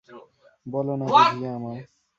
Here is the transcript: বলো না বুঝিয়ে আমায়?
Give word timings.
বলো 0.65 0.93
না 0.95 1.05
বুঝিয়ে 1.07 1.49
আমায়? 1.55 1.81